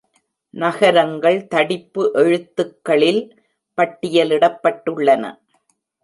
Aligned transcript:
நகரங்கள் 0.53 1.47
தடிப்பு 1.47 2.03
எழுத்துக்களில் 2.13 3.21
பட்டியலிடப்பட்டுள்ளன. 3.77 5.23